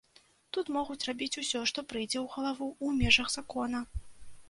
[0.55, 3.89] Тут могуць рабіць усё, што прыйдзе ў галаву ў межах закона.